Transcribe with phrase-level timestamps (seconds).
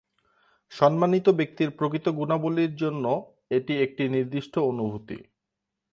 [0.71, 3.05] সম্মানিত ব্যক্তির প্রকৃত গুণাবলী জন্য
[3.49, 5.17] এটি একটি নির্দিষ্ট অনুভূতি।